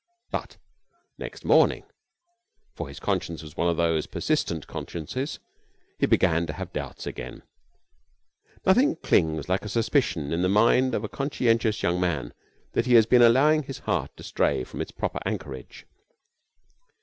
But 0.31 0.57
next 1.19 1.45
morning 1.45 1.83
for 2.73 2.87
his 2.87 2.99
conscience 2.99 3.43
was 3.43 3.55
one 3.55 3.69
of 3.69 3.77
those 3.77 4.07
persistent 4.07 4.65
consciences 4.65 5.37
he 5.99 6.07
began 6.07 6.47
to 6.47 6.53
have 6.53 6.73
doubts 6.73 7.05
again. 7.05 7.43
Nothing 8.65 8.95
clings 8.95 9.47
like 9.47 9.63
a 9.63 9.69
suspicion 9.69 10.33
in 10.33 10.41
the 10.41 10.49
mind 10.49 10.95
of 10.95 11.03
a 11.03 11.07
conscientious 11.07 11.83
young 11.83 11.99
man 11.99 12.33
that 12.71 12.87
he 12.87 12.95
has 12.95 13.05
been 13.05 13.21
allowing 13.21 13.61
his 13.61 13.77
heart 13.77 14.17
to 14.17 14.23
stray 14.23 14.63
from 14.63 14.81
its 14.81 14.89
proper 14.89 15.19
anchorage. 15.23 15.85